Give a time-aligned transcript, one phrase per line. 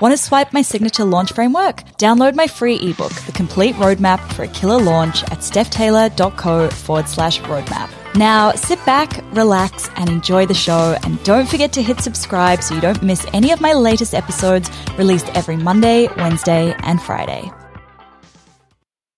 [0.00, 1.82] Want to swipe my signature launch framework?
[1.98, 7.38] Download my free ebook, The Complete Roadmap for a Killer Launch at stephtaylor.co forward slash
[7.42, 7.90] roadmap.
[8.14, 10.96] Now sit back, relax, and enjoy the show.
[11.02, 14.70] And don't forget to hit subscribe so you don't miss any of my latest episodes
[14.96, 17.52] released every Monday, Wednesday, and Friday.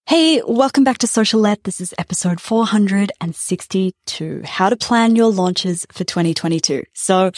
[0.07, 1.63] Hey, welcome back to Socialette.
[1.63, 6.83] This is episode 462, how to plan your launches for 2022.
[6.93, 7.31] So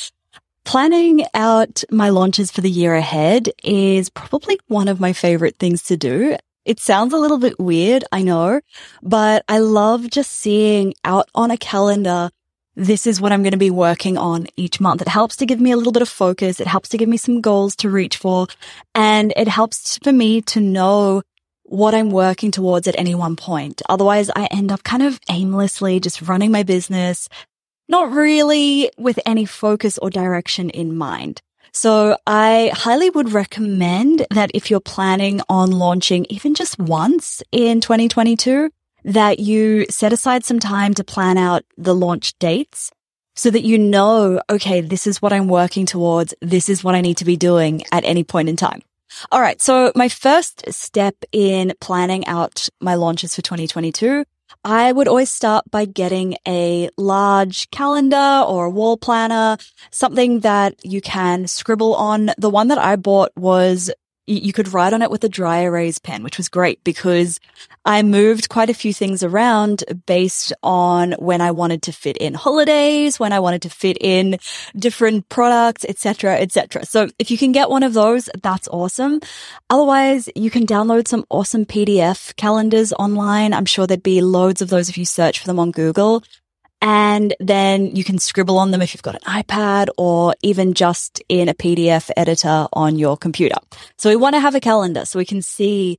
[0.65, 5.83] planning out my launches for the year ahead is probably one of my favorite things
[5.85, 6.37] to do.
[6.65, 8.61] It sounds a little bit weird, I know,
[9.03, 12.31] but I love just seeing out on a calendar
[12.77, 15.01] this is what I'm going to be working on each month.
[15.01, 16.61] It helps to give me a little bit of focus.
[16.61, 18.49] It helps to give me some goals to reach for.
[18.95, 21.23] And it helps for me to know
[21.63, 23.81] what I'm working towards at any one point.
[23.89, 27.29] Otherwise, I end up kind of aimlessly just running my business,
[27.95, 31.41] not really with any focus or direction in mind.
[31.73, 37.81] So I highly would recommend that if you're planning on launching even just once in
[37.81, 38.71] 2022,
[39.05, 42.91] that you set aside some time to plan out the launch dates
[43.37, 46.35] so that you know, okay, this is what I'm working towards.
[46.41, 48.83] This is what I need to be doing at any point in time.
[49.31, 49.61] All right.
[49.63, 54.25] So my first step in planning out my launches for 2022
[54.65, 59.59] I would always start by getting a large calendar or a wall planner,
[59.91, 62.31] something that you can scribble on.
[62.39, 63.91] The one that I bought was
[64.27, 67.41] you could write on it with a dry erase pen, which was great because
[67.85, 72.35] I moved quite a few things around based on when I wanted to fit in
[72.35, 74.39] holidays, when I wanted to fit in
[74.77, 76.87] different products, etc., etc.
[76.87, 79.21] So if you can get one of those, that's awesome.
[79.69, 83.53] Otherwise, you can download some awesome PDF calendars online.
[83.53, 86.23] I'm sure there'd be loads of those if you search for them on Google.
[86.87, 91.23] And then you can scribble on them if you've got an iPad or even just
[91.31, 93.57] in a PDF editor on your computer.
[93.97, 95.99] So we want to have a calendar so we can see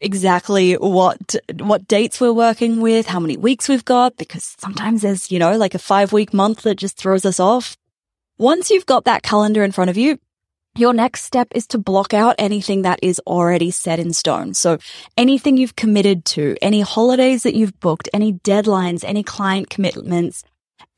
[0.00, 5.30] exactly what, what dates we're working with, how many weeks we've got, because sometimes there's,
[5.30, 7.76] you know, like a five week month that just throws us off.
[8.38, 10.18] Once you've got that calendar in front of you,
[10.76, 14.54] your next step is to block out anything that is already set in stone.
[14.54, 14.78] So
[15.16, 20.42] anything you've committed to, any holidays that you've booked, any deadlines, any client commitments,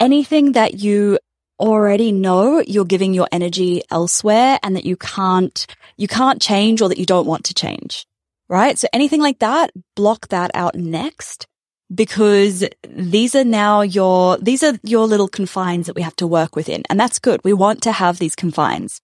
[0.01, 1.19] anything that you
[1.59, 5.67] already know you're giving your energy elsewhere and that you can't,
[5.97, 8.07] you can't change or that you don't want to change.
[8.49, 8.79] Right?
[8.79, 11.47] So anything like that, block that out next
[11.93, 16.57] because these are now your, these are your little confines that we have to work
[16.57, 16.83] within.
[16.89, 17.41] And that's good.
[17.45, 19.01] We want to have these confines.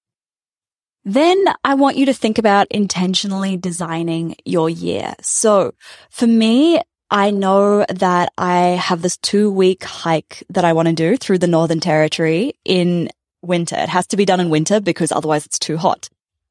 [1.05, 5.15] Then I want you to think about intentionally designing your year.
[5.21, 5.75] So
[6.11, 6.81] for me,
[7.11, 11.39] I know that I have this two week hike that I want to do through
[11.39, 13.11] the Northern Territory in
[13.43, 13.77] winter.
[13.77, 16.09] It has to be done in winter because otherwise it's too hot.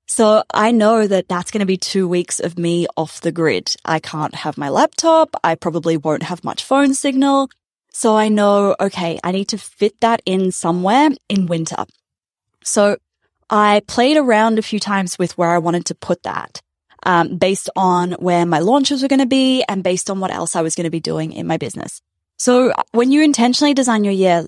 [0.07, 3.73] So I know that that's going to be two weeks of me off the grid.
[3.85, 5.35] I can't have my laptop.
[5.43, 7.49] I probably won't have much phone signal.
[7.93, 11.85] So I know, okay, I need to fit that in somewhere in winter.
[12.63, 12.97] So
[13.51, 16.61] I played around a few times with where I wanted to put that.
[17.03, 20.55] Um, based on where my launches were going to be and based on what else
[20.55, 21.99] I was going to be doing in my business.
[22.37, 24.45] So when you intentionally design your year,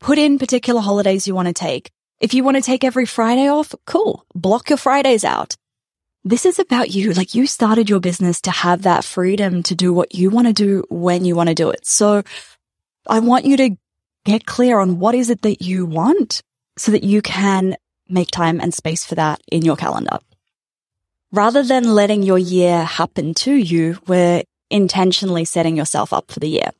[0.00, 1.92] put in particular holidays you want to take.
[2.18, 4.26] If you want to take every Friday off, cool.
[4.34, 5.54] Block your Fridays out.
[6.24, 7.12] This is about you.
[7.12, 10.52] Like you started your business to have that freedom to do what you want to
[10.52, 11.86] do when you want to do it.
[11.86, 12.22] So
[13.08, 13.76] I want you to
[14.24, 16.42] get clear on what is it that you want
[16.76, 17.76] so that you can
[18.12, 20.18] make time and space for that in your calendar.
[21.32, 26.48] Rather than letting your year happen to you, we're intentionally setting yourself up for the
[26.48, 26.70] year.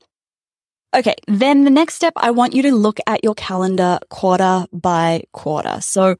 [0.94, 1.15] Okay.
[1.26, 5.81] Then the next step, I want you to look at your calendar quarter by quarter.
[5.81, 6.16] So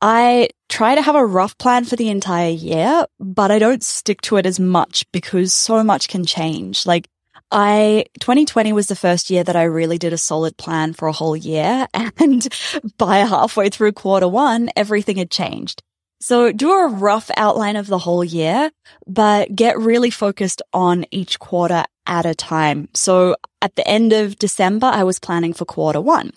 [0.00, 4.22] I try to have a rough plan for the entire year, but I don't stick
[4.22, 6.86] to it as much because so much can change.
[6.86, 7.08] Like
[7.50, 11.12] I 2020 was the first year that I really did a solid plan for a
[11.12, 11.86] whole year.
[12.18, 12.48] And
[12.98, 15.82] by halfway through quarter one, everything had changed.
[16.20, 18.70] So do a rough outline of the whole year,
[19.06, 22.88] but get really focused on each quarter at a time.
[22.94, 26.32] So at the end of December, I was planning for quarter one.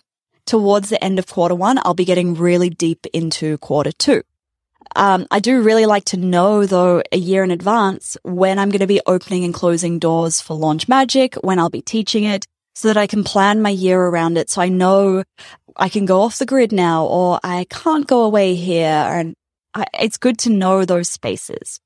[0.45, 4.23] Towards the end of quarter one, I'll be getting really deep into quarter two.
[4.95, 8.79] Um, I do really like to know though a year in advance when I'm going
[8.79, 12.45] to be opening and closing doors for Launch Magic, when I'll be teaching it,
[12.75, 14.49] so that I can plan my year around it.
[14.49, 15.23] So I know
[15.75, 18.85] I can go off the grid now or I can't go away here.
[18.87, 19.35] And
[19.73, 21.79] I, it's good to know those spaces.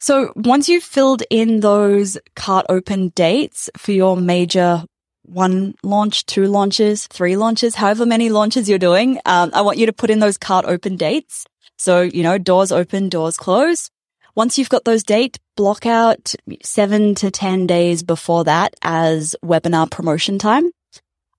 [0.00, 4.84] So once you've filled in those cart open dates for your major
[5.22, 9.86] one launch, two launches, three launches, however many launches you're doing, um, I want you
[9.86, 11.46] to put in those cart open dates.
[11.78, 13.90] So, you know, doors open, doors close.
[14.34, 19.90] Once you've got those dates, block out seven to 10 days before that as webinar
[19.90, 20.70] promotion time.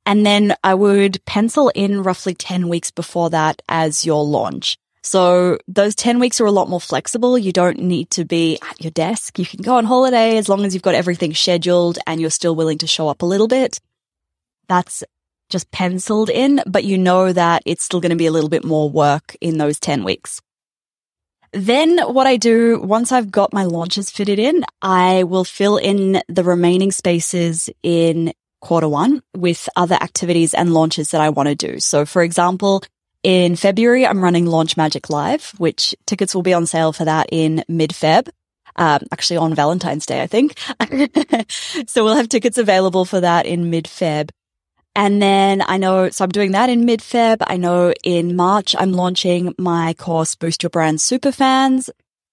[0.06, 4.78] And then I would pencil in roughly 10 weeks before that as your launch.
[5.04, 7.38] So those 10 weeks are a lot more flexible.
[7.38, 9.38] You don't need to be at your desk.
[9.38, 12.56] You can go on holiday as long as you've got everything scheduled and you're still
[12.56, 13.80] willing to show up a little bit.
[14.70, 15.04] That's
[15.50, 18.64] just penciled in, but you know that it's still going to be a little bit
[18.64, 20.42] more work in those 10 weeks.
[21.52, 26.24] Then what I do once I've got my launches fitted in, I will fill in
[26.28, 31.56] the remaining spaces in quarter one with other activities and launches that I want to
[31.56, 31.80] do.
[31.80, 32.82] So for example,
[33.24, 37.28] in February, I'm running Launch Magic Live, which tickets will be on sale for that
[37.32, 38.30] in mid Feb.
[38.76, 40.58] Um, actually on Valentine's Day, I think.
[41.88, 44.30] so we'll have tickets available for that in mid Feb.
[44.96, 47.38] And then I know, so I'm doing that in mid Feb.
[47.42, 51.90] I know in March, I'm launching my course, Boost Your Brand Superfans.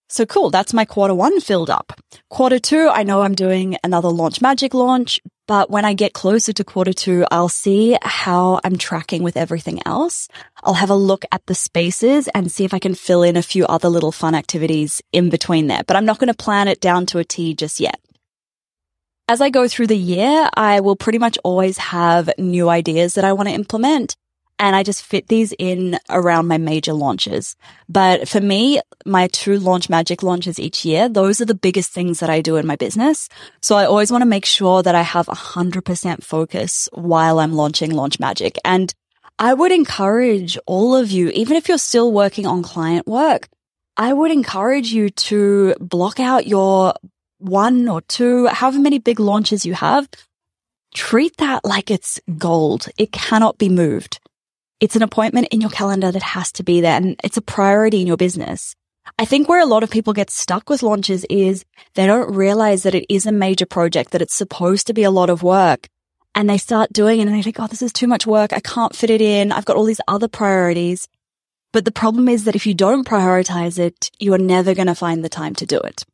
[0.08, 0.50] So cool.
[0.50, 1.92] That's my quarter one filled up.
[2.30, 6.52] Quarter two, I know I'm doing another launch magic launch, but when I get closer
[6.52, 10.28] to quarter two, I'll see how I'm tracking with everything else.
[10.62, 13.42] I'll have a look at the spaces and see if I can fill in a
[13.42, 16.80] few other little fun activities in between there, but I'm not going to plan it
[16.80, 17.98] down to a T just yet.
[19.26, 23.24] As I go through the year, I will pretty much always have new ideas that
[23.24, 24.14] I want to implement
[24.60, 27.56] and I just fit these in around my major launches.
[27.88, 32.20] But for me, my two launch magic launches each year, those are the biggest things
[32.20, 33.30] that I do in my business.
[33.62, 37.90] So I always want to make sure that I have 100% focus while I'm launching
[37.92, 38.58] launch magic.
[38.62, 38.92] And
[39.38, 43.48] I would encourage all of you, even if you're still working on client work,
[43.96, 46.92] I would encourage you to block out your
[47.38, 50.06] one or two, however many big launches you have.
[50.92, 52.88] Treat that like it's gold.
[52.98, 54.19] It cannot be moved.
[54.80, 58.00] It's an appointment in your calendar that has to be there and it's a priority
[58.00, 58.74] in your business.
[59.18, 62.84] I think where a lot of people get stuck with launches is they don't realize
[62.84, 65.88] that it is a major project, that it's supposed to be a lot of work.
[66.34, 68.52] And they start doing it and they think, oh, this is too much work.
[68.52, 69.52] I can't fit it in.
[69.52, 71.08] I've got all these other priorities.
[71.72, 74.94] But the problem is that if you don't prioritize it, you are never going to
[74.94, 76.04] find the time to do it.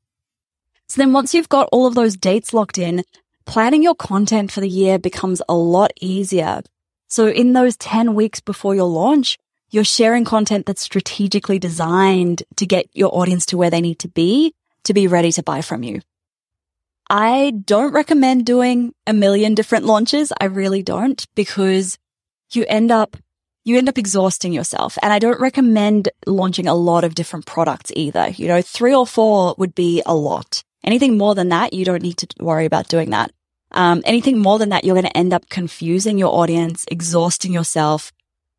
[0.89, 3.05] So then once you've got all of those dates locked in,
[3.45, 6.63] planning your content for the year becomes a lot easier
[7.09, 9.39] so in those 10 weeks before your launch,
[9.71, 14.09] you're sharing content that's strategically designed to get your audience to where they need to
[14.09, 14.55] be
[14.85, 16.01] to be ready to buy from you.
[17.09, 20.33] I don't recommend doing a million different launches.
[20.41, 21.99] I really don't because
[22.53, 23.17] you end up,
[23.65, 24.99] you end up exhausting yourself.
[25.03, 28.31] And I don't recommend launching a lot of different products either.
[28.31, 30.63] You know, three or four would be a lot.
[30.85, 33.31] Anything more than that, you don't need to worry about doing that.
[33.73, 38.13] Um, anything more than that, you're going to end up confusing your audience, exhausting yourself.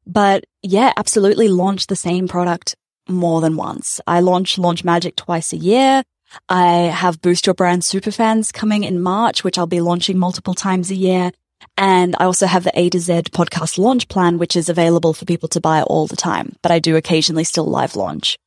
[0.06, 2.75] But yeah, absolutely launch the same product
[3.09, 4.00] more than once.
[4.07, 6.04] I launch Launch Magic twice a year.
[6.50, 10.92] I have Boost Your Brand Superfans coming in March, which I'll be launching multiple times
[10.92, 11.31] a year.
[11.77, 15.25] And I also have the A to Z podcast launch plan, which is available for
[15.25, 18.37] people to buy all the time, but I do occasionally still live launch.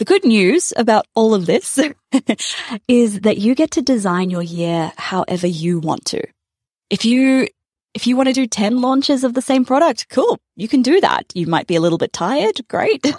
[0.00, 1.78] The good news about all of this
[2.88, 6.22] is that you get to design your year however you want to.
[6.88, 7.48] If you,
[7.92, 10.38] if you want to do 10 launches of the same product, cool.
[10.56, 11.30] You can do that.
[11.34, 12.66] You might be a little bit tired.
[12.66, 13.14] Great.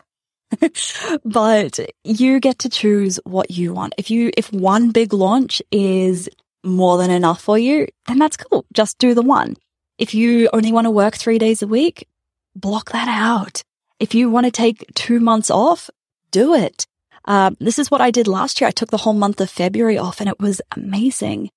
[1.24, 3.94] but you get to choose what you want.
[4.00, 6.32] If you, if one big launch is
[6.64, 8.66] more than enough for you, then that's cool.
[8.74, 9.56] Just do the one.
[10.00, 12.08] If you only want to work three days a week,
[12.56, 13.62] block that out.
[14.00, 15.92] If you want to take two months off,
[16.32, 16.86] do it.
[17.26, 18.68] Uh, this is what I did last year.
[18.68, 21.50] I took the whole month of February off and it was amazing.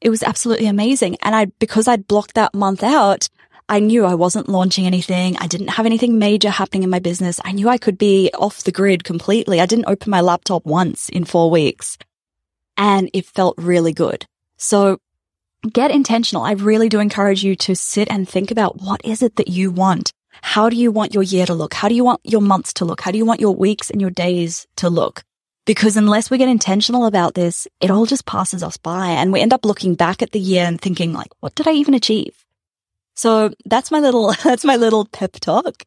[0.00, 1.16] It was absolutely amazing.
[1.22, 3.28] And I, because I'd blocked that month out,
[3.68, 5.36] I knew I wasn't launching anything.
[5.38, 7.40] I didn't have anything major happening in my business.
[7.44, 9.60] I knew I could be off the grid completely.
[9.60, 11.98] I didn't open my laptop once in four weeks
[12.76, 14.26] and it felt really good.
[14.56, 14.98] So
[15.72, 16.42] get intentional.
[16.42, 19.70] I really do encourage you to sit and think about what is it that you
[19.70, 20.12] want?
[20.42, 21.74] How do you want your year to look?
[21.74, 23.00] How do you want your months to look?
[23.00, 25.22] How do you want your weeks and your days to look?
[25.64, 29.40] Because unless we get intentional about this, it all just passes us by and we
[29.40, 32.44] end up looking back at the year and thinking like, what did I even achieve?
[33.16, 35.82] So that's my little, that's my little pep talk.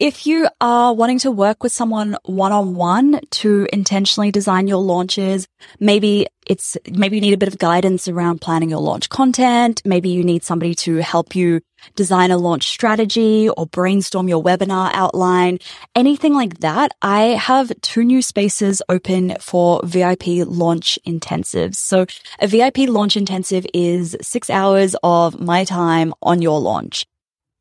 [0.00, 4.78] If you are wanting to work with someone one on one to intentionally design your
[4.78, 5.46] launches,
[5.78, 9.82] maybe it's, maybe you need a bit of guidance around planning your launch content.
[9.84, 11.60] Maybe you need somebody to help you
[11.96, 15.58] design a launch strategy or brainstorm your webinar outline,
[15.94, 16.92] anything like that.
[17.02, 21.76] I have two new spaces open for VIP launch intensives.
[21.76, 22.06] So
[22.38, 27.06] a VIP launch intensive is six hours of my time on your launch.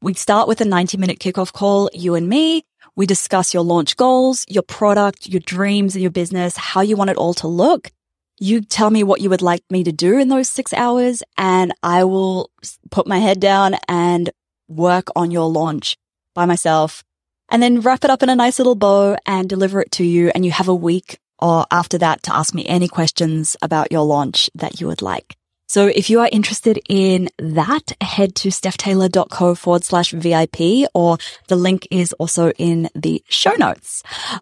[0.02, 2.64] We start with a 90 minute kickoff call, you and me.
[2.96, 7.10] We discuss your launch goals, your product, your dreams of your business, how you want
[7.10, 7.92] it all to look.
[8.42, 11.74] You tell me what you would like me to do in those six hours and
[11.84, 12.52] I will
[12.90, 14.30] put my head down and
[14.70, 15.98] work on your launch
[16.34, 17.04] by myself
[17.50, 20.32] and then wrap it up in a nice little bow and deliver it to you.
[20.34, 24.04] And you have a week or after that to ask me any questions about your
[24.06, 25.36] launch that you would like.
[25.70, 31.56] So if you are interested in that, head to stephtaylor.co forward slash VIP or the
[31.56, 34.02] link is also in the show notes.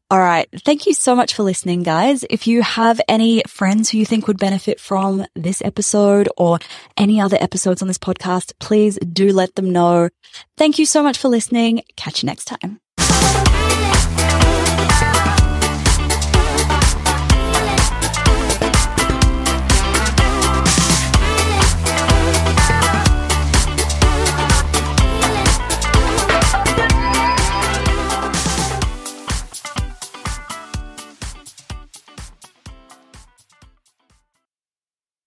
[0.09, 0.47] All right.
[0.63, 2.23] Thank you so much for listening, guys.
[2.29, 6.59] If you have any friends who you think would benefit from this episode or
[6.95, 10.07] any other episodes on this podcast, please do let them know.
[10.55, 11.81] Thank you so much for listening.
[11.97, 12.79] Catch you next time.